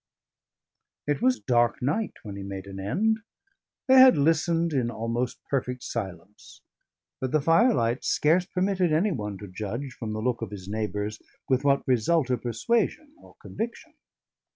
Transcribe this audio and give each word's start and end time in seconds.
It 1.05 1.21
was 1.21 1.39
dark 1.39 1.79
night 1.79 2.13
when 2.23 2.35
he 2.35 2.41
made 2.41 2.65
an 2.65 2.79
end; 2.79 3.19
they 3.87 3.99
had 3.99 4.17
listened 4.17 4.73
in 4.73 4.89
almost 4.89 5.39
perfect 5.47 5.83
silence; 5.83 6.61
but 7.19 7.31
the 7.31 7.39
firelight 7.39 8.03
scarce 8.03 8.47
permitted 8.47 8.91
any 8.91 9.11
one 9.11 9.37
to 9.37 9.47
judge, 9.47 9.93
from 9.93 10.13
the 10.13 10.19
look 10.19 10.41
of 10.41 10.49
his 10.49 10.67
neighbours, 10.67 11.21
with 11.47 11.63
what 11.63 11.87
result 11.87 12.31
of 12.31 12.41
persuasion 12.41 13.13
or 13.21 13.35
conviction. 13.43 13.93